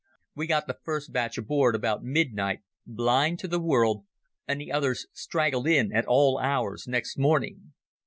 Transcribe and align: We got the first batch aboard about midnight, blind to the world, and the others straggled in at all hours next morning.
We 0.33 0.47
got 0.47 0.65
the 0.65 0.79
first 0.83 1.13
batch 1.13 1.37
aboard 1.37 1.75
about 1.75 2.03
midnight, 2.03 2.61
blind 2.87 3.37
to 3.37 3.47
the 3.47 3.61
world, 3.61 4.03
and 4.47 4.59
the 4.59 4.71
others 4.71 5.05
straggled 5.13 5.67
in 5.67 5.93
at 5.95 6.05
all 6.07 6.39
hours 6.39 6.87
next 6.87 7.19
morning. 7.19 7.73